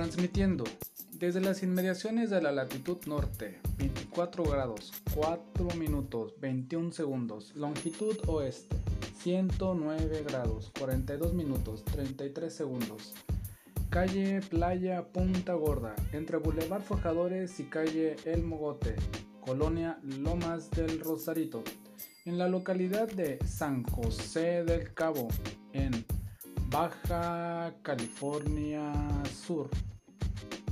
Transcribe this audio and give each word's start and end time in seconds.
Transmitiendo 0.00 0.64
desde 1.12 1.42
las 1.42 1.62
inmediaciones 1.62 2.30
de 2.30 2.40
la 2.40 2.52
latitud 2.52 2.96
norte, 3.04 3.60
24 3.76 4.44
grados, 4.44 4.94
4 5.14 5.76
minutos, 5.76 6.32
21 6.40 6.90
segundos, 6.92 7.54
longitud 7.54 8.16
oeste, 8.26 8.74
109 9.22 10.24
grados, 10.26 10.72
42 10.78 11.34
minutos, 11.34 11.84
33 11.84 12.50
segundos. 12.50 13.12
Calle 13.90 14.40
Playa 14.40 15.06
Punta 15.12 15.52
Gorda, 15.52 15.94
entre 16.14 16.38
Boulevard 16.38 16.82
Forjadores 16.82 17.60
y 17.60 17.64
calle 17.64 18.16
El 18.24 18.42
Mogote, 18.42 18.96
Colonia 19.42 19.98
Lomas 20.02 20.70
del 20.70 20.98
Rosarito, 21.00 21.62
en 22.24 22.38
la 22.38 22.48
localidad 22.48 23.06
de 23.06 23.38
San 23.44 23.84
José 23.84 24.64
del 24.64 24.94
Cabo, 24.94 25.28
en 25.74 26.06
Baja 26.70 27.74
California 27.82 28.92
Sur, 29.24 29.68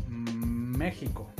México. 0.07 1.33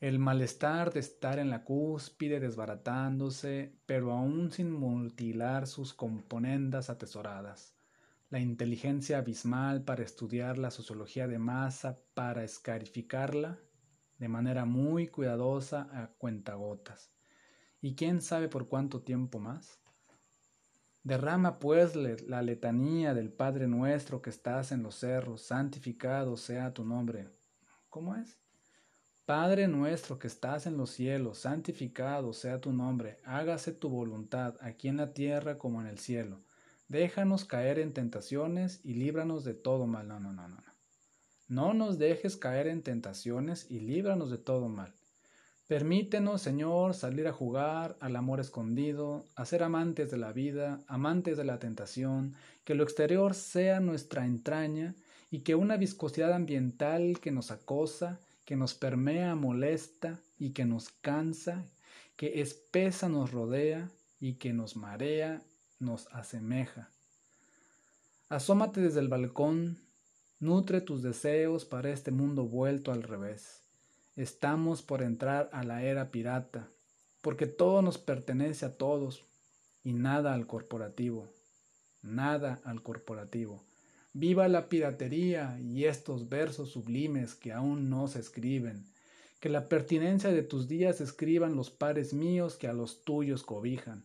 El 0.00 0.18
malestar 0.18 0.94
de 0.94 1.00
estar 1.00 1.38
en 1.38 1.50
la 1.50 1.62
cúspide 1.62 2.40
desbaratándose, 2.40 3.76
pero 3.84 4.12
aún 4.12 4.50
sin 4.50 4.72
mutilar 4.72 5.66
sus 5.66 5.92
componendas 5.92 6.88
atesoradas. 6.88 7.74
La 8.30 8.40
inteligencia 8.40 9.18
abismal 9.18 9.84
para 9.84 10.04
estudiar 10.04 10.56
la 10.56 10.70
sociología 10.70 11.28
de 11.28 11.38
masa, 11.38 11.98
para 12.14 12.44
escarificarla 12.44 13.58
de 14.18 14.28
manera 14.28 14.64
muy 14.64 15.08
cuidadosa 15.08 15.86
a 15.92 16.14
cuentagotas. 16.16 17.13
¿Y 17.84 17.96
quién 17.96 18.22
sabe 18.22 18.48
por 18.48 18.66
cuánto 18.66 19.02
tiempo 19.02 19.38
más? 19.38 19.78
Derrama 21.02 21.58
pues 21.58 21.94
la 21.94 22.40
letanía 22.40 23.12
del 23.12 23.30
Padre 23.30 23.68
nuestro 23.68 24.22
que 24.22 24.30
estás 24.30 24.72
en 24.72 24.82
los 24.82 24.94
cerros, 24.94 25.42
santificado 25.42 26.38
sea 26.38 26.72
tu 26.72 26.82
nombre. 26.82 27.28
¿Cómo 27.90 28.16
es? 28.16 28.38
Padre 29.26 29.68
nuestro 29.68 30.18
que 30.18 30.28
estás 30.28 30.66
en 30.66 30.78
los 30.78 30.92
cielos, 30.92 31.40
santificado 31.40 32.32
sea 32.32 32.58
tu 32.58 32.72
nombre, 32.72 33.20
hágase 33.22 33.72
tu 33.72 33.90
voluntad, 33.90 34.54
aquí 34.62 34.88
en 34.88 34.96
la 34.96 35.12
tierra 35.12 35.58
como 35.58 35.82
en 35.82 35.86
el 35.86 35.98
cielo. 35.98 36.40
Déjanos 36.88 37.44
caer 37.44 37.78
en 37.78 37.92
tentaciones 37.92 38.80
y 38.82 38.94
líbranos 38.94 39.44
de 39.44 39.52
todo 39.52 39.86
mal. 39.86 40.08
No, 40.08 40.18
no, 40.20 40.32
no, 40.32 40.48
no. 40.48 40.64
No 41.48 41.74
nos 41.74 41.98
dejes 41.98 42.38
caer 42.38 42.66
en 42.66 42.82
tentaciones 42.82 43.70
y 43.70 43.80
líbranos 43.80 44.30
de 44.30 44.38
todo 44.38 44.70
mal. 44.70 44.94
Permítenos, 45.66 46.42
Señor, 46.42 46.94
salir 46.94 47.26
a 47.26 47.32
jugar 47.32 47.96
al 48.00 48.16
amor 48.16 48.40
escondido, 48.40 49.24
a 49.34 49.44
ser 49.46 49.62
amantes 49.62 50.10
de 50.10 50.18
la 50.18 50.32
vida, 50.32 50.80
amantes 50.86 51.36
de 51.36 51.44
la 51.44 51.58
tentación, 51.58 52.34
que 52.64 52.74
lo 52.74 52.84
exterior 52.84 53.34
sea 53.34 53.80
nuestra 53.80 54.26
entraña 54.26 54.94
y 55.30 55.40
que 55.40 55.54
una 55.54 55.76
viscosidad 55.76 56.32
ambiental 56.32 57.18
que 57.20 57.30
nos 57.30 57.50
acosa 57.50 58.20
que 58.44 58.56
nos 58.56 58.74
permea, 58.74 59.34
molesta 59.34 60.20
y 60.38 60.50
que 60.50 60.64
nos 60.64 60.90
cansa, 61.00 61.64
que 62.16 62.40
espesa 62.40 63.08
nos 63.08 63.32
rodea 63.32 63.90
y 64.20 64.34
que 64.34 64.52
nos 64.52 64.76
marea, 64.76 65.42
nos 65.78 66.06
asemeja. 66.08 66.90
Asómate 68.28 68.80
desde 68.80 69.00
el 69.00 69.08
balcón, 69.08 69.78
nutre 70.40 70.80
tus 70.80 71.02
deseos 71.02 71.64
para 71.64 71.90
este 71.90 72.10
mundo 72.10 72.44
vuelto 72.44 72.92
al 72.92 73.02
revés. 73.02 73.62
Estamos 74.16 74.82
por 74.82 75.02
entrar 75.02 75.50
a 75.52 75.64
la 75.64 75.82
era 75.82 76.12
pirata, 76.12 76.68
porque 77.20 77.46
todo 77.46 77.82
nos 77.82 77.98
pertenece 77.98 78.64
a 78.64 78.76
todos 78.76 79.24
y 79.82 79.92
nada 79.92 80.34
al 80.34 80.46
corporativo, 80.46 81.28
nada 82.00 82.60
al 82.64 82.80
corporativo. 82.80 83.64
Viva 84.12 84.46
la 84.46 84.68
piratería 84.68 85.58
y 85.60 85.86
estos 85.86 86.28
versos 86.28 86.70
sublimes 86.70 87.34
que 87.34 87.52
aún 87.52 87.90
no 87.90 88.06
se 88.06 88.20
escriben. 88.20 88.86
Que 89.40 89.48
la 89.48 89.68
pertinencia 89.68 90.30
de 90.30 90.44
tus 90.44 90.68
días 90.68 91.00
escriban 91.00 91.56
los 91.56 91.70
pares 91.70 92.14
míos 92.14 92.54
que 92.54 92.68
a 92.68 92.72
los 92.72 93.02
tuyos 93.02 93.42
cobijan. 93.42 94.04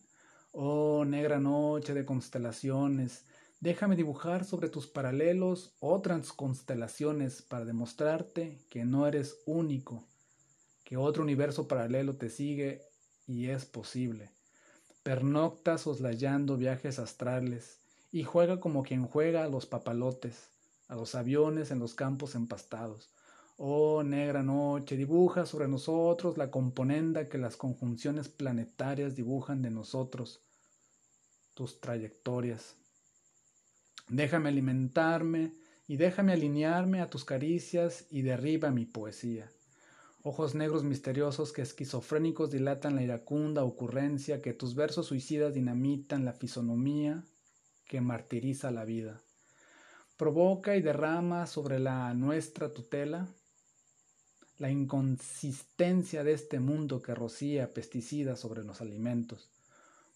Oh 0.52 1.06
negra 1.06 1.40
noche 1.40 1.94
de 1.94 2.04
constelaciones, 2.06 3.26
déjame 3.60 3.96
dibujar 3.96 4.46
sobre 4.46 4.70
tus 4.70 4.88
paralelos 4.88 5.76
otras 5.80 6.32
constelaciones 6.32 7.42
para 7.42 7.66
demostrarte 7.66 8.66
que 8.70 8.86
no 8.86 9.08
eres 9.08 9.42
único, 9.46 10.08
que 10.84 10.98
otro 10.98 11.24
universo 11.24 11.68
paralelo 11.68 12.16
te 12.16 12.30
sigue 12.30 12.82
y 13.28 13.50
es 13.50 13.66
posible. 13.66 14.32
Pernocta 15.04 15.78
soslayando 15.78 16.58
viajes 16.58 17.00
astrales, 17.00 17.80
y 18.12 18.24
juega 18.24 18.60
como 18.60 18.84
quien 18.84 19.06
juega 19.06 19.44
a 19.44 19.50
los 19.50 19.66
papalotes, 19.66 20.50
a 20.88 20.96
los 20.96 21.14
aviones 21.16 21.72
en 21.72 21.80
los 21.80 21.94
campos 21.94 22.36
empastados. 22.36 23.14
Oh 23.58 24.04
negra 24.04 24.42
noche, 24.42 24.98
dibuja 24.98 25.46
sobre 25.46 25.68
nosotros 25.68 26.38
la 26.38 26.50
componenda 26.50 27.28
que 27.28 27.38
las 27.38 27.56
conjunciones 27.56 28.30
planetarias 28.30 29.16
dibujan 29.16 29.62
de 29.62 29.70
nosotros, 29.70 30.42
tus 31.54 31.80
trayectorias. 31.82 32.79
Déjame 34.10 34.50
alimentarme 34.50 35.54
y 35.88 35.98
déjame 35.98 36.34
alinearme 36.34 37.02
a 37.02 37.10
tus 37.12 37.26
caricias 37.26 38.08
y 38.10 38.24
derriba 38.24 38.72
mi 38.72 38.86
poesía. 38.86 39.52
Ojos 40.24 40.56
negros 40.56 40.84
misteriosos 40.84 41.54
que 41.54 41.62
esquizofrénicos 41.62 42.50
dilatan 42.50 42.96
la 42.96 43.04
iracunda 43.04 43.64
ocurrencia 43.64 44.42
que 44.42 44.54
tus 44.54 44.74
versos 44.74 45.06
suicidas 45.06 45.54
dinamitan 45.54 46.26
la 46.26 46.34
fisonomía 46.34 47.24
que 47.86 48.02
martiriza 48.02 48.72
la 48.72 48.84
vida. 48.84 49.22
Provoca 50.18 50.76
y 50.76 50.82
derrama 50.82 51.46
sobre 51.46 51.80
la 51.80 52.14
nuestra 52.16 52.74
tutela 52.74 53.28
la 54.58 54.70
inconsistencia 54.70 56.24
de 56.24 56.34
este 56.34 56.60
mundo 56.60 57.02
que 57.02 57.16
rocía 57.16 57.74
pesticidas 57.74 58.40
sobre 58.40 58.64
los 58.64 58.82
alimentos. 58.82 59.50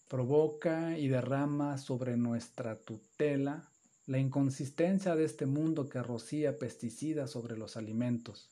Provoca 0.08 0.98
y 0.98 1.08
derrama 1.08 1.78
sobre 1.78 2.18
nuestra 2.18 2.76
tutela 2.76 3.70
la 4.06 4.18
inconsistencia 4.18 5.16
de 5.16 5.24
este 5.24 5.46
mundo 5.46 5.88
que 5.88 6.02
rocía 6.02 6.58
pesticidas 6.58 7.30
sobre 7.30 7.56
los 7.56 7.76
alimentos. 7.76 8.48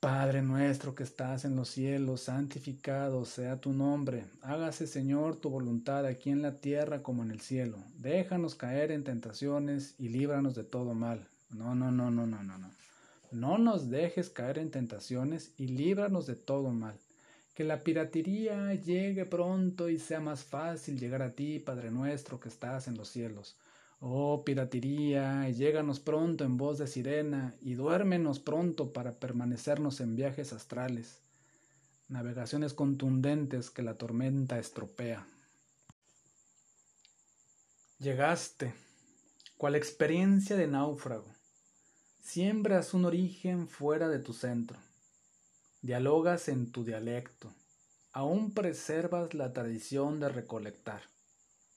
Padre 0.00 0.42
nuestro 0.42 0.94
que 0.94 1.02
estás 1.02 1.46
en 1.46 1.56
los 1.56 1.70
cielos, 1.70 2.20
santificado 2.20 3.24
sea 3.24 3.56
tu 3.60 3.72
nombre. 3.72 4.26
Hágase, 4.42 4.86
Señor, 4.86 5.36
tu 5.36 5.48
voluntad 5.48 6.04
aquí 6.04 6.30
en 6.30 6.42
la 6.42 6.60
tierra 6.60 7.02
como 7.02 7.22
en 7.22 7.30
el 7.30 7.40
cielo. 7.40 7.78
Déjanos 7.98 8.54
caer 8.54 8.92
en 8.92 9.02
tentaciones 9.02 9.94
y 9.98 10.10
líbranos 10.10 10.54
de 10.54 10.64
todo 10.64 10.92
mal. 10.92 11.26
No, 11.50 11.74
no, 11.74 11.90
no, 11.90 12.10
no, 12.10 12.26
no, 12.26 12.42
no, 12.42 12.58
no. 12.58 12.70
No 13.32 13.58
nos 13.58 13.88
dejes 13.88 14.28
caer 14.28 14.58
en 14.58 14.70
tentaciones 14.70 15.52
y 15.56 15.68
líbranos 15.68 16.26
de 16.26 16.36
todo 16.36 16.70
mal. 16.70 16.94
Que 17.54 17.64
la 17.64 17.80
piratería 17.80 18.74
llegue 18.74 19.24
pronto 19.24 19.88
y 19.88 19.98
sea 19.98 20.20
más 20.20 20.44
fácil 20.44 21.00
llegar 21.00 21.22
a 21.22 21.32
ti, 21.32 21.58
Padre 21.58 21.90
nuestro 21.90 22.38
que 22.38 22.50
estás 22.50 22.86
en 22.86 22.96
los 22.96 23.08
cielos. 23.08 23.56
Oh 23.98 24.44
piratería, 24.44 25.48
lléganos 25.48 26.00
pronto 26.00 26.44
en 26.44 26.58
voz 26.58 26.76
de 26.78 26.86
sirena 26.86 27.56
y 27.62 27.74
duérmenos 27.74 28.40
pronto 28.40 28.92
para 28.92 29.12
permanecernos 29.12 30.00
en 30.00 30.16
viajes 30.16 30.52
astrales, 30.52 31.22
navegaciones 32.08 32.74
contundentes 32.74 33.70
que 33.70 33.82
la 33.82 33.94
tormenta 33.94 34.58
estropea. 34.58 35.26
Llegaste, 37.98 38.74
cual 39.56 39.74
experiencia 39.74 40.56
de 40.56 40.66
náufrago, 40.66 41.34
siembras 42.20 42.92
un 42.92 43.06
origen 43.06 43.66
fuera 43.66 44.08
de 44.08 44.18
tu 44.18 44.34
centro, 44.34 44.78
dialogas 45.80 46.48
en 46.48 46.70
tu 46.70 46.84
dialecto, 46.84 47.50
aún 48.12 48.52
preservas 48.52 49.32
la 49.32 49.54
tradición 49.54 50.20
de 50.20 50.28
recolectar 50.28 51.15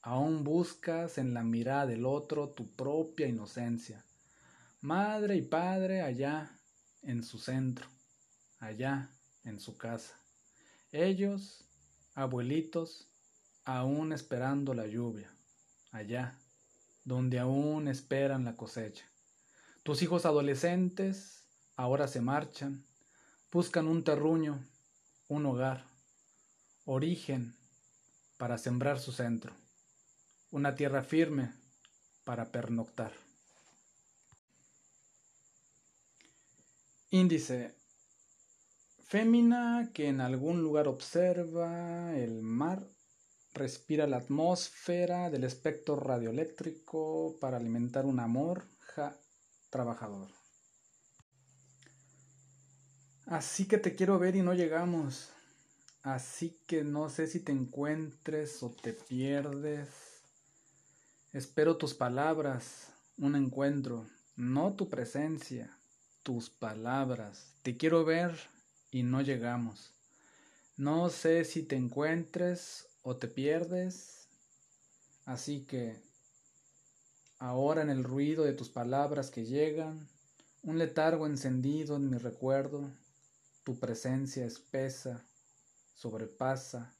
Aún 0.02 0.44
buscas 0.44 1.18
en 1.18 1.34
la 1.34 1.42
mirada 1.42 1.84
del 1.84 2.06
otro 2.06 2.48
tu 2.48 2.70
propia 2.70 3.26
inocencia. 3.26 4.02
Madre 4.80 5.36
y 5.36 5.42
padre 5.42 6.00
allá 6.00 6.58
en 7.02 7.22
su 7.22 7.38
centro, 7.38 7.86
allá 8.60 9.10
en 9.44 9.60
su 9.60 9.76
casa. 9.76 10.18
Ellos, 10.90 11.68
abuelitos, 12.14 13.10
aún 13.66 14.14
esperando 14.14 14.72
la 14.72 14.86
lluvia, 14.86 15.30
allá, 15.92 16.38
donde 17.04 17.38
aún 17.38 17.86
esperan 17.86 18.46
la 18.46 18.56
cosecha. 18.56 19.04
Tus 19.82 20.00
hijos 20.00 20.24
adolescentes 20.24 21.44
ahora 21.76 22.08
se 22.08 22.22
marchan, 22.22 22.86
buscan 23.52 23.86
un 23.86 24.02
terruño, 24.02 24.66
un 25.28 25.44
hogar, 25.44 25.84
origen 26.86 27.54
para 28.38 28.56
sembrar 28.56 28.98
su 28.98 29.12
centro 29.12 29.52
una 30.50 30.74
tierra 30.74 31.02
firme 31.02 31.52
para 32.24 32.50
pernoctar. 32.50 33.12
Índice. 37.10 37.74
Fémina 39.06 39.90
que 39.92 40.08
en 40.08 40.20
algún 40.20 40.62
lugar 40.62 40.86
observa 40.86 42.16
el 42.16 42.42
mar 42.42 42.86
respira 43.52 44.06
la 44.06 44.18
atmósfera 44.18 45.30
del 45.30 45.44
espectro 45.44 45.96
radioeléctrico 45.96 47.36
para 47.40 47.56
alimentar 47.56 48.06
un 48.06 48.20
amor 48.20 48.68
trabajador. 49.70 50.28
Así 53.26 53.66
que 53.66 53.78
te 53.78 53.94
quiero 53.94 54.18
ver 54.18 54.36
y 54.36 54.42
no 54.42 54.54
llegamos. 54.54 55.30
Así 56.02 56.60
que 56.66 56.82
no 56.82 57.08
sé 57.08 57.26
si 57.26 57.40
te 57.40 57.52
encuentres 57.52 58.62
o 58.62 58.70
te 58.70 58.92
pierdes. 58.92 60.09
Espero 61.32 61.76
tus 61.76 61.94
palabras, 61.94 62.88
un 63.16 63.36
encuentro, 63.36 64.04
no 64.34 64.74
tu 64.74 64.88
presencia, 64.88 65.70
tus 66.24 66.50
palabras. 66.50 67.54
Te 67.62 67.76
quiero 67.76 68.04
ver 68.04 68.36
y 68.90 69.04
no 69.04 69.20
llegamos. 69.20 69.92
No 70.76 71.08
sé 71.08 71.44
si 71.44 71.62
te 71.62 71.76
encuentres 71.76 72.88
o 73.02 73.16
te 73.16 73.28
pierdes. 73.28 74.26
Así 75.24 75.60
que 75.60 76.02
ahora 77.38 77.82
en 77.82 77.90
el 77.90 78.02
ruido 78.02 78.42
de 78.42 78.52
tus 78.52 78.68
palabras 78.68 79.30
que 79.30 79.44
llegan, 79.44 80.08
un 80.64 80.78
letargo 80.78 81.26
encendido 81.26 81.94
en 81.94 82.10
mi 82.10 82.18
recuerdo, 82.18 82.90
tu 83.62 83.78
presencia 83.78 84.44
espesa 84.44 85.24
sobrepasa 85.94 86.92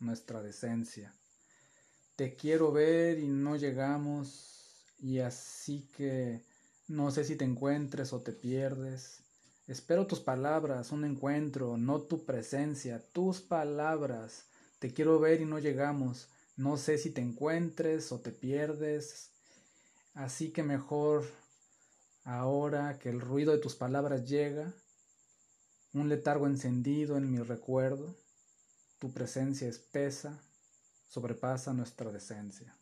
nuestra 0.00 0.40
decencia. 0.40 1.14
Te 2.16 2.36
quiero 2.36 2.70
ver 2.70 3.18
y 3.18 3.26
no 3.26 3.56
llegamos, 3.56 4.86
y 5.00 5.18
así 5.18 5.88
que 5.96 6.44
no 6.86 7.10
sé 7.10 7.24
si 7.24 7.34
te 7.34 7.44
encuentres 7.44 8.12
o 8.12 8.22
te 8.22 8.32
pierdes. 8.32 9.24
Espero 9.66 10.06
tus 10.06 10.20
palabras, 10.20 10.92
un 10.92 11.04
encuentro, 11.04 11.76
no 11.76 12.02
tu 12.02 12.24
presencia, 12.24 13.04
tus 13.12 13.40
palabras. 13.40 14.46
Te 14.78 14.92
quiero 14.92 15.18
ver 15.18 15.40
y 15.40 15.44
no 15.44 15.58
llegamos. 15.58 16.28
No 16.56 16.76
sé 16.76 16.98
si 16.98 17.10
te 17.10 17.20
encuentres 17.20 18.12
o 18.12 18.20
te 18.20 18.30
pierdes. 18.30 19.32
Así 20.14 20.52
que 20.52 20.62
mejor 20.62 21.24
ahora 22.22 23.00
que 23.00 23.08
el 23.08 23.20
ruido 23.20 23.50
de 23.50 23.58
tus 23.58 23.74
palabras 23.74 24.24
llega, 24.28 24.72
un 25.92 26.08
letargo 26.08 26.46
encendido 26.46 27.16
en 27.16 27.28
mi 27.28 27.38
recuerdo, 27.38 28.14
tu 29.00 29.12
presencia 29.12 29.66
espesa 29.66 30.40
sobrepasa 31.06 31.72
nuestra 31.72 32.10
decencia. 32.10 32.76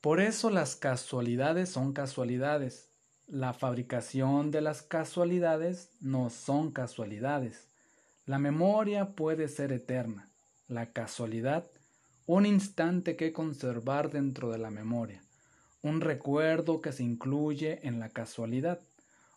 Por 0.00 0.20
eso 0.20 0.50
las 0.50 0.74
casualidades 0.74 1.68
son 1.68 1.92
casualidades. 1.92 2.90
La 3.26 3.52
fabricación 3.52 4.50
de 4.50 4.60
las 4.60 4.82
casualidades 4.82 5.90
no 6.00 6.28
son 6.28 6.72
casualidades. 6.72 7.68
La 8.26 8.38
memoria 8.38 9.14
puede 9.14 9.48
ser 9.48 9.72
eterna. 9.72 10.28
La 10.66 10.92
casualidad, 10.92 11.70
un 12.26 12.46
instante 12.46 13.16
que 13.16 13.32
conservar 13.32 14.10
dentro 14.10 14.50
de 14.50 14.58
la 14.58 14.70
memoria. 14.70 15.22
Un 15.82 16.00
recuerdo 16.00 16.80
que 16.80 16.92
se 16.92 17.04
incluye 17.04 17.86
en 17.86 18.00
la 18.00 18.08
casualidad 18.08 18.80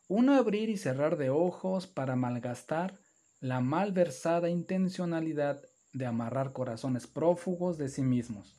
un 0.07 0.29
abrir 0.29 0.69
y 0.69 0.77
cerrar 0.77 1.17
de 1.17 1.29
ojos 1.29 1.87
para 1.87 2.15
malgastar 2.15 2.99
la 3.45 3.61
malversada 3.61 4.49
intencionalidad 4.49 5.61
de 5.93 6.07
amarrar 6.07 6.51
corazones 6.51 7.05
prófugos 7.05 7.77
de 7.77 7.89
sí 7.89 8.01
mismos. 8.01 8.55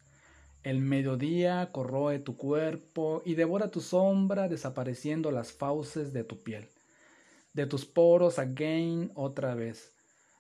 El 0.63 0.81
mediodía 0.81 1.73
corroe 1.73 2.21
tu 2.21 2.37
cuerpo 2.37 3.21
y 3.25 3.35
devora 3.35 3.73
tu 3.73 3.81
sombra 3.81 4.49
desapareciendo 4.49 5.33
las 5.33 5.51
fauces 5.51 6.13
de 6.13 6.23
tu 6.23 6.41
piel. 6.45 6.69
De 7.53 7.67
tus 7.67 7.85
poros 7.85 8.39
again 8.39 9.11
otra 9.17 9.57
vez, 9.57 9.93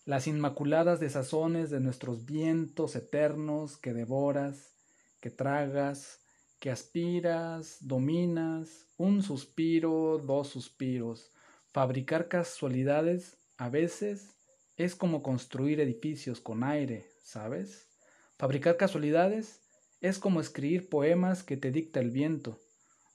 las 0.04 0.28
inmaculadas 0.28 1.00
desazones 1.00 1.69
de 1.69 1.81
nuestros 1.81 2.25
vientos 2.25 2.94
eternos 2.94 3.76
que 3.76 3.93
devoras, 3.94 4.76
que 5.19 5.31
tragas, 5.31 6.20
que 6.60 6.70
aspiras, 6.70 7.78
dominas, 7.81 8.87
un 8.96 9.25
suspiro, 9.25 10.22
dos 10.25 10.46
suspiros. 10.46 11.32
Fabricar 11.72 12.28
casualidades 12.28 13.38
a 13.56 13.70
veces 13.70 14.35
es 14.76 14.94
como 14.94 15.23
construir 15.23 15.81
edificios 15.81 16.40
con 16.40 16.62
aire, 16.62 17.08
¿sabes? 17.23 17.88
Fabricar 18.37 18.76
casualidades 18.76 19.61
es 20.00 20.19
como 20.19 20.40
escribir 20.40 20.88
poemas 20.88 21.43
que 21.43 21.56
te 21.56 21.70
dicta 21.70 22.00
el 22.00 22.11
viento, 22.11 22.61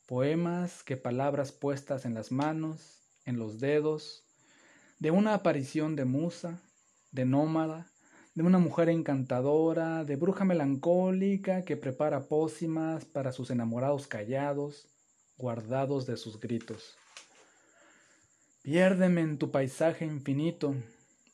poemas 0.08 0.84
que 0.84 0.98
palabras 0.98 1.52
puestas 1.52 2.06
en 2.06 2.16
las 2.16 2.32
manos, 2.32 3.04
en 3.26 3.38
los 3.38 3.60
dedos, 3.60 4.24
de 5.00 5.12
una 5.12 5.34
aparición 5.34 5.96
de 5.96 6.06
musa, 6.06 6.62
de 7.12 7.26
nómada, 7.26 7.92
de 8.34 8.44
una 8.44 8.60
mujer 8.60 8.90
encantadora, 8.90 10.04
de 10.04 10.16
bruja 10.16 10.46
melancólica 10.46 11.64
que 11.64 11.78
prepara 11.78 12.28
pócimas 12.28 13.06
para 13.06 13.32
sus 13.32 13.52
enamorados 13.52 14.08
callados, 14.08 14.88
guardados 15.38 16.06
de 16.06 16.18
sus 16.18 16.40
gritos. 16.40 16.96
Piérdeme 18.62 19.22
en 19.22 19.38
tu 19.38 19.52
paisaje 19.52 20.06
infinito, 20.06 20.76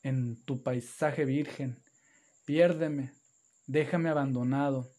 en 0.07 0.41
tu 0.45 0.63
paisaje 0.63 1.25
virgen, 1.25 1.83
piérdeme, 2.45 3.11
déjame 3.65 4.07
abandonado, 4.09 4.89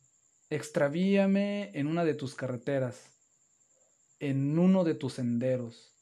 extravíame 0.51 1.71
en 1.73 1.87
una 1.87 2.05
de 2.05 2.13
tus 2.13 2.35
carreteras, 2.35 3.11
en 4.21 4.59
uno 4.59 4.85
de 4.85 4.95
tus 4.95 5.15
senderos. 5.15 5.95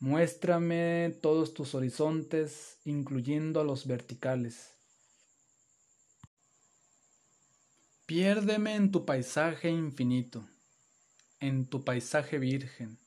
Muéstrame 0.00 1.16
todos 1.22 1.54
tus 1.54 1.76
horizontes, 1.76 2.78
incluyendo 2.84 3.60
a 3.60 3.64
los 3.64 3.86
verticales. 3.86 4.74
Piérdeme 8.06 8.74
en 8.74 8.90
tu 8.90 9.04
paisaje 9.04 9.70
infinito, 9.70 10.48
en 11.38 11.64
tu 11.64 11.84
paisaje 11.84 12.40
virgen. 12.40 12.98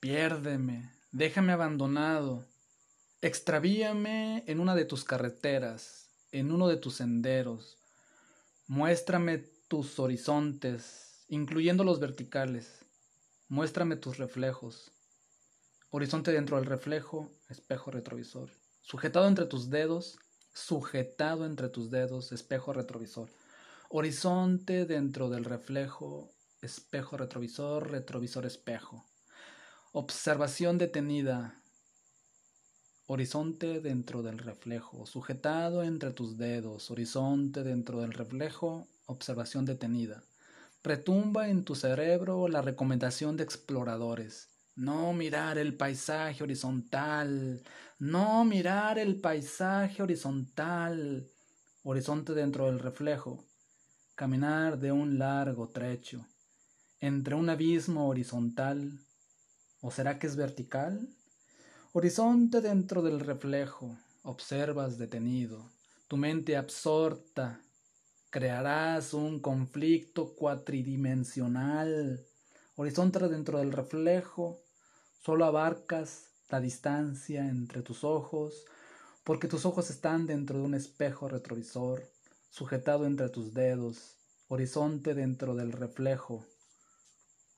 Piérdeme, 0.00 0.90
déjame 1.12 1.52
abandonado. 1.52 2.46
Extravíame 3.24 4.44
en 4.46 4.60
una 4.60 4.74
de 4.74 4.84
tus 4.84 5.02
carreteras, 5.02 6.10
en 6.30 6.52
uno 6.52 6.68
de 6.68 6.76
tus 6.76 6.96
senderos. 6.96 7.78
Muéstrame 8.66 9.38
tus 9.38 9.98
horizontes, 9.98 11.24
incluyendo 11.28 11.84
los 11.84 12.00
verticales. 12.00 12.84
Muéstrame 13.48 13.96
tus 13.96 14.18
reflejos. 14.18 14.90
Horizonte 15.88 16.32
dentro 16.32 16.58
del 16.58 16.66
reflejo, 16.66 17.32
espejo 17.48 17.90
retrovisor. 17.90 18.50
Sujetado 18.82 19.26
entre 19.26 19.46
tus 19.46 19.70
dedos, 19.70 20.18
sujetado 20.52 21.46
entre 21.46 21.70
tus 21.70 21.90
dedos, 21.90 22.30
espejo 22.30 22.74
retrovisor 22.74 23.30
Horizonte 23.88 24.84
dentro 24.84 25.30
del 25.30 25.46
reflejo, 25.46 26.30
espejo 26.60 27.16
retrovisor, 27.16 27.90
retrovisor 27.90 28.44
espejo. 28.44 29.06
Observación 29.92 30.76
detenida. 30.76 31.63
Horizonte 33.06 33.80
dentro 33.80 34.22
del 34.22 34.38
reflejo, 34.38 35.04
sujetado 35.04 35.82
entre 35.82 36.10
tus 36.12 36.38
dedos, 36.38 36.90
horizonte 36.90 37.62
dentro 37.62 38.00
del 38.00 38.14
reflejo, 38.14 38.88
observación 39.04 39.66
detenida. 39.66 40.24
Retumba 40.82 41.50
en 41.50 41.64
tu 41.64 41.74
cerebro 41.74 42.48
la 42.48 42.62
recomendación 42.62 43.36
de 43.36 43.44
exploradores. 43.44 44.48
No 44.74 45.12
mirar 45.12 45.58
el 45.58 45.76
paisaje 45.76 46.42
horizontal, 46.42 47.62
no 47.98 48.44
mirar 48.46 48.98
el 48.98 49.20
paisaje 49.20 50.02
horizontal. 50.02 51.30
Horizonte 51.82 52.32
dentro 52.32 52.66
del 52.66 52.78
reflejo, 52.78 53.44
caminar 54.14 54.78
de 54.78 54.92
un 54.92 55.18
largo 55.18 55.68
trecho 55.68 56.26
entre 57.00 57.34
un 57.34 57.50
abismo 57.50 58.08
horizontal, 58.08 58.98
¿o 59.82 59.90
será 59.90 60.18
que 60.18 60.26
es 60.26 60.36
vertical? 60.36 61.06
Horizonte 61.96 62.60
dentro 62.60 63.02
del 63.02 63.20
reflejo, 63.20 63.96
observas 64.24 64.98
detenido, 64.98 65.70
tu 66.08 66.16
mente 66.16 66.56
absorta, 66.56 67.60
crearás 68.30 69.14
un 69.14 69.38
conflicto 69.38 70.34
cuatridimensional. 70.34 72.26
Horizonte 72.74 73.28
dentro 73.28 73.60
del 73.60 73.70
reflejo, 73.70 74.58
solo 75.20 75.44
abarcas 75.44 76.30
la 76.48 76.60
distancia 76.60 77.46
entre 77.46 77.82
tus 77.82 78.02
ojos, 78.02 78.64
porque 79.22 79.46
tus 79.46 79.64
ojos 79.64 79.88
están 79.88 80.26
dentro 80.26 80.58
de 80.58 80.64
un 80.64 80.74
espejo 80.74 81.28
retrovisor 81.28 82.10
sujetado 82.50 83.06
entre 83.06 83.28
tus 83.28 83.54
dedos, 83.54 84.16
horizonte 84.48 85.14
dentro 85.14 85.54
del 85.54 85.70
reflejo. 85.70 86.44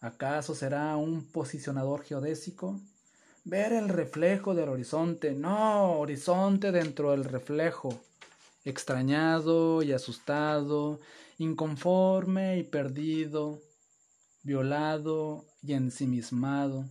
¿Acaso 0.00 0.54
será 0.54 0.94
un 0.98 1.24
posicionador 1.24 2.04
geodésico? 2.04 2.82
Ver 3.48 3.72
el 3.72 3.88
reflejo 3.88 4.56
del 4.56 4.68
horizonte, 4.68 5.32
no, 5.32 6.00
horizonte 6.00 6.72
dentro 6.72 7.12
del 7.12 7.22
reflejo, 7.22 7.96
extrañado 8.64 9.84
y 9.84 9.92
asustado, 9.92 10.98
inconforme 11.38 12.58
y 12.58 12.64
perdido, 12.64 13.62
violado 14.42 15.44
y 15.62 15.74
ensimismado, 15.74 16.86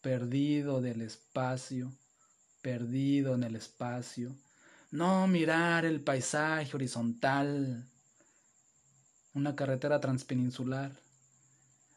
perdido 0.00 0.80
del 0.80 1.02
espacio, 1.02 1.92
perdido 2.62 3.34
en 3.34 3.44
el 3.44 3.54
espacio, 3.54 4.34
no 4.90 5.26
mirar 5.26 5.84
el 5.84 6.00
paisaje 6.00 6.74
horizontal, 6.74 7.84
una 9.34 9.54
carretera 9.54 10.00
transpeninsular, 10.00 11.03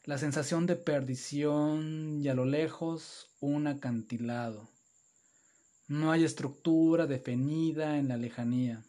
la 0.08 0.18
sensación 0.18 0.68
de 0.68 0.78
perdición 0.78 2.22
y 2.22 2.30
a 2.30 2.34
lo 2.34 2.46
lejos 2.46 3.30
un 3.42 3.68
acantilado. 3.68 4.70
No 5.90 6.14
hay 6.14 6.24
estructura 6.24 7.08
definida 7.08 7.98
en 7.98 8.08
la 8.08 8.16
lejanía. 8.16 8.86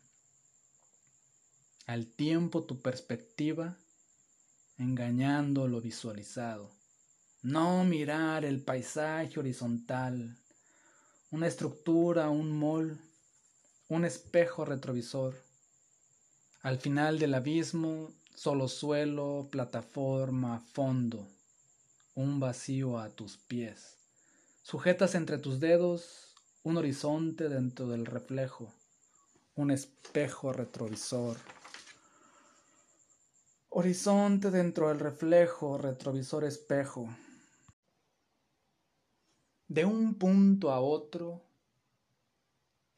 Al 1.87 2.07
tiempo 2.07 2.63
tu 2.63 2.81
perspectiva 2.81 3.77
engañando 4.79 5.67
lo 5.67 5.81
visualizado. 5.81 6.71
No 7.43 7.83
mirar 7.83 8.45
el 8.45 8.63
paisaje 8.63 9.41
horizontal, 9.41 10.39
una 11.33 11.49
estructura, 11.49 12.31
un 12.31 12.57
mol, 12.57 12.97
un 13.89 14.05
espejo 14.05 14.65
retrovisor. 14.65 15.35
Al 16.63 16.79
final 16.79 17.19
del 17.19 17.35
abismo, 17.35 18.13
solo 18.39 18.69
suelo, 18.69 19.49
plataforma, 19.51 20.61
fondo, 20.73 21.27
un 22.15 22.39
vacío 22.39 23.01
a 23.01 23.09
tus 23.09 23.37
pies. 23.37 23.97
Sujetas 24.63 25.17
entre 25.17 25.39
tus 25.39 25.59
dedos 25.59 26.37
un 26.63 26.77
horizonte 26.77 27.49
dentro 27.49 27.89
del 27.89 28.07
reflejo, 28.07 28.73
un 29.57 29.73
espejo 29.73 30.53
retrovisor. 30.53 31.37
Horizonte 33.71 34.53
dentro 34.53 34.87
del 34.89 35.01
reflejo, 35.01 35.77
retrovisor 35.77 36.45
espejo. 36.45 37.09
De 39.67 39.85
un 39.85 40.15
punto 40.15 40.71
a 40.71 40.79
otro 40.79 41.43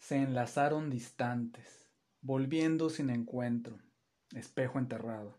se 0.01 0.17
enlazaron 0.17 0.91
distantes, 0.91 1.87
volviendo 2.21 2.91
sin 2.91 3.09
encuentro, 3.09 3.79
espejo 4.35 4.79
enterrado. 4.79 5.37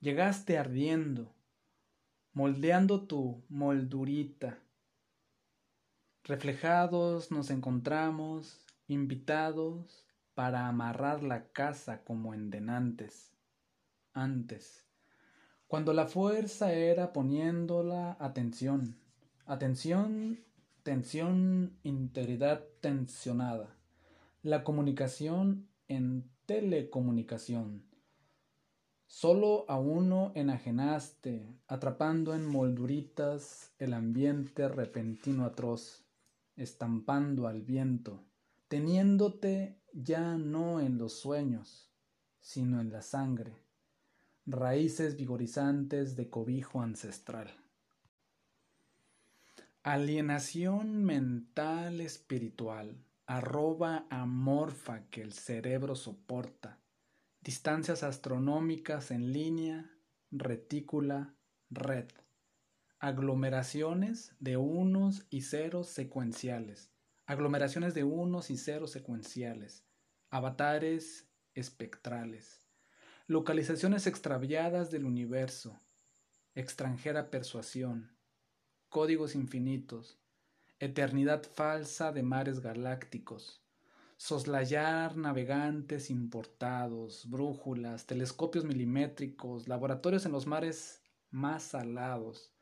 Llegaste 0.00 0.58
ardiendo, 0.58 1.34
moldeando 2.32 3.06
tu 3.06 3.42
moldurita. 3.48 4.58
Reflejados 6.24 7.30
nos 7.30 7.50
encontramos, 7.50 8.64
invitados 8.86 10.06
para 10.34 10.68
amarrar 10.68 11.22
la 11.22 11.48
casa 11.48 12.04
como 12.04 12.34
en 12.34 12.50
denantes, 12.50 13.32
antes, 14.12 14.86
cuando 15.66 15.92
la 15.92 16.06
fuerza 16.06 16.72
era 16.72 17.12
poniéndola 17.12 18.16
atención, 18.20 18.96
atención, 19.46 20.38
tensión, 20.82 21.78
integridad 21.82 22.64
tensionada 22.80 23.78
la 24.42 24.62
comunicación 24.62 25.68
en 25.88 26.30
telecomunicación. 26.46 27.87
Solo 29.08 29.64
a 29.68 29.78
uno 29.78 30.32
enajenaste, 30.34 31.58
atrapando 31.66 32.34
en 32.34 32.46
molduritas 32.46 33.72
el 33.78 33.94
ambiente 33.94 34.68
repentino 34.68 35.46
atroz, 35.46 36.04
estampando 36.56 37.46
al 37.46 37.62
viento, 37.62 38.22
teniéndote 38.68 39.80
ya 39.94 40.36
no 40.36 40.80
en 40.80 40.98
los 40.98 41.14
sueños, 41.14 41.88
sino 42.42 42.82
en 42.82 42.92
la 42.92 43.00
sangre, 43.00 43.56
raíces 44.44 45.16
vigorizantes 45.16 46.14
de 46.14 46.28
cobijo 46.28 46.82
ancestral. 46.82 47.48
Alienación 49.82 51.02
mental 51.02 52.02
espiritual 52.02 52.94
arroba 53.24 54.06
amorfa 54.10 55.08
que 55.10 55.22
el 55.22 55.32
cerebro 55.32 55.96
soporta, 55.96 56.78
distancias 57.40 58.02
astronómicas 58.02 59.10
en 59.10 59.32
línea, 59.32 59.90
retícula, 60.30 61.34
red, 61.70 62.08
aglomeraciones 62.98 64.34
de 64.40 64.56
unos 64.56 65.26
y 65.30 65.42
ceros 65.42 65.88
secuenciales, 65.88 66.90
aglomeraciones 67.26 67.94
de 67.94 68.04
unos 68.04 68.50
y 68.50 68.56
ceros 68.56 68.90
secuenciales, 68.90 69.84
avatares 70.30 71.28
espectrales, 71.54 72.60
localizaciones 73.26 74.06
extraviadas 74.06 74.90
del 74.90 75.04
universo, 75.04 75.80
extranjera 76.54 77.30
persuasión, 77.30 78.16
códigos 78.88 79.34
infinitos, 79.34 80.18
eternidad 80.80 81.42
falsa 81.44 82.12
de 82.12 82.22
mares 82.22 82.60
galácticos, 82.60 83.62
soslayar 84.18 85.16
navegantes 85.16 86.10
importados, 86.10 87.30
brújulas, 87.30 88.04
telescopios 88.04 88.64
milimétricos, 88.64 89.68
laboratorios 89.68 90.26
en 90.26 90.32
los 90.32 90.46
mares 90.46 91.02
más 91.30 91.62
salados, 91.62 92.52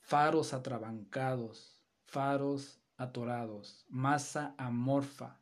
faros 0.00 0.54
atrabancados, 0.54 1.84
faros 2.06 2.80
atorados, 2.96 3.84
masa 3.90 4.54
amorfa 4.56 5.40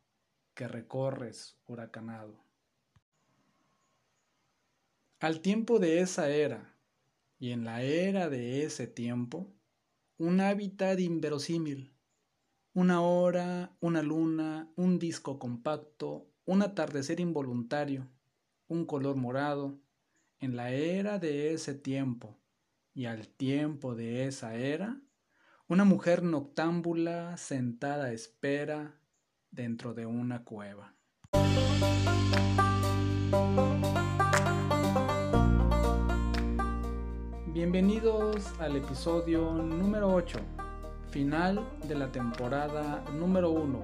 que 0.53 0.67
recorres 0.67 1.57
huracanado. 1.65 2.37
Al 5.21 5.39
tiempo 5.39 5.79
de 5.79 6.01
esa 6.01 6.29
era 6.29 6.75
y 7.39 7.51
en 7.51 7.63
la 7.63 7.83
era 7.83 8.29
de 8.29 8.63
ese 8.63 8.85
tiempo, 8.85 9.53
un 10.17 10.41
hábitat 10.41 10.99
inverosímil, 10.99 11.95
una 12.73 13.01
hora, 13.01 13.75
una 13.79 14.01
luna, 14.01 14.71
un 14.75 14.99
disco 14.99 15.39
compacto, 15.39 16.27
un 16.45 16.61
atardecer 16.61 17.19
involuntario, 17.19 18.07
un 18.67 18.85
color 18.85 19.15
morado, 19.15 19.79
en 20.39 20.55
la 20.55 20.71
era 20.71 21.19
de 21.19 21.53
ese 21.53 21.73
tiempo 21.73 22.39
y 22.93 23.05
al 23.05 23.27
tiempo 23.27 23.95
de 23.95 24.27
esa 24.27 24.55
era, 24.55 25.01
una 25.67 25.83
mujer 25.83 26.23
noctámbula 26.23 27.37
sentada 27.37 28.05
a 28.05 28.11
espera 28.11 28.99
dentro 29.51 29.93
de 29.93 30.05
una 30.05 30.43
cueva. 30.43 30.95
Bienvenidos 37.47 38.53
al 38.59 38.77
episodio 38.77 39.51
número 39.53 40.13
8, 40.13 40.39
final 41.09 41.67
de 41.87 41.95
la 41.95 42.11
temporada 42.11 43.03
número 43.17 43.51
1 43.51 43.79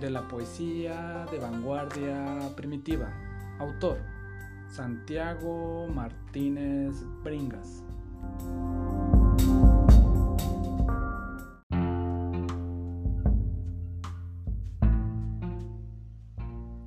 de 0.00 0.10
la 0.10 0.26
poesía 0.26 1.26
de 1.30 1.38
vanguardia 1.38 2.50
primitiva. 2.56 3.12
Autor, 3.58 3.98
Santiago 4.68 5.86
Martínez 5.88 7.04
Bringas. 7.22 7.84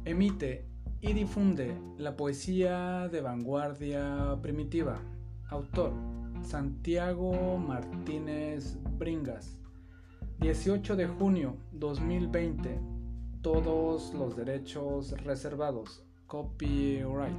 Emite 0.04 0.68
y 1.02 1.14
difunde 1.14 1.74
la 1.98 2.18
poesía 2.18 3.08
de 3.08 3.22
vanguardia 3.22 4.38
primitiva. 4.42 5.00
Autor, 5.50 5.94
Santiago 6.42 7.58
Martínez 7.58 8.78
Bringas. 8.98 9.59
18 10.40 10.96
de 10.96 11.06
junio 11.06 11.58
2020. 11.74 12.80
Todos 13.42 14.14
los 14.14 14.38
derechos 14.38 15.12
reservados. 15.26 16.06
Copyright. 16.28 17.36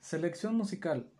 Selección 0.00 0.54
musical. 0.54 1.12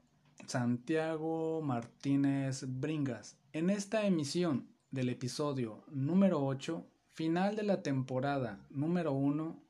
Santiago 0.47 1.61
Martínez 1.61 2.65
Bringas. 2.67 3.39
En 3.53 3.69
esta 3.69 4.07
emisión 4.07 4.67
del 4.91 5.11
episodio 5.11 5.85
número 5.89 6.43
8, 6.43 6.87
final 7.11 7.55
de 7.55 7.65
la 7.65 7.83
temporada 7.83 8.67
número 8.71 9.13
1, 9.13 9.63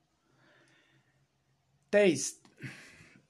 Taste 1.90 2.40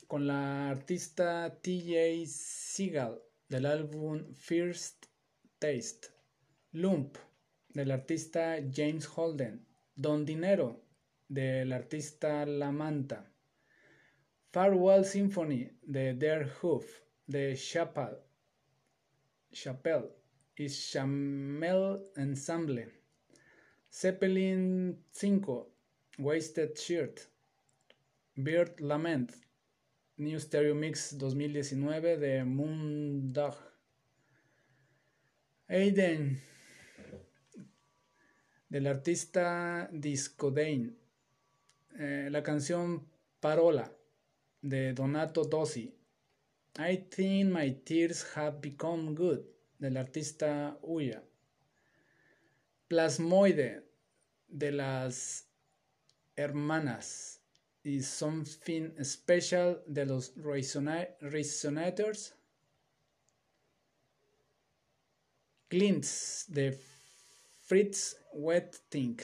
con 0.07 0.27
la 0.27 0.69
artista 0.69 1.59
TJ 1.63 2.27
Seagal 2.27 3.23
del 3.53 3.67
álbum 3.67 4.35
First 4.35 5.09
Taste, 5.59 6.09
Lump 6.73 7.19
del 7.69 7.91
artista 7.91 8.57
James 8.73 9.07
Holden, 9.15 9.67
Don 9.95 10.25
Dinero 10.25 10.87
del 11.29 11.71
artista 11.75 12.47
La 12.47 12.73
Manta, 12.73 13.31
Farewell 14.53 15.05
Symphony 15.05 15.71
de 15.83 16.15
Der 16.15 16.49
Hoof 16.63 17.03
de 17.27 17.55
Chappelle, 17.55 18.23
Chappelle 19.53 20.09
y 20.57 20.69
Chamel 20.71 22.07
Ensemble, 22.17 22.91
Zeppelin 23.93 25.05
5, 25.11 25.75
Wasted 26.21 26.75
Shirt, 26.75 27.21
Bird 28.35 28.81
Lament 28.81 29.31
New 30.23 30.39
Stereo 30.39 30.75
Mix 30.77 31.19
2019 31.19 32.17
de 32.17 32.45
Moondog. 32.45 33.57
Aiden 35.67 36.41
del 38.69 38.87
artista 38.87 39.89
Disco 39.93 40.53
Dane. 40.53 40.93
Eh, 41.99 42.29
la 42.31 42.45
canción 42.45 43.05
Parola 43.41 43.91
de 44.61 44.93
Donato 44.93 45.43
Dossi. 45.45 45.93
I 46.79 46.99
think 47.11 47.53
my 47.53 47.73
tears 47.85 48.25
have 48.37 48.61
become 48.61 49.15
good 49.15 49.41
del 49.81 49.97
artista 49.97 50.79
Uya. 50.83 51.25
Plasmoide 52.87 53.83
de 54.47 54.71
las 54.71 55.49
hermanas 56.37 57.42
y 57.85 58.01
Something 58.01 58.93
Special 59.05 59.83
de 59.87 60.07
los 60.07 60.33
Resonators. 60.37 62.35
Glints 65.69 66.45
de 66.49 66.79
Fritz 67.63 68.17
Wetting. 68.35 69.19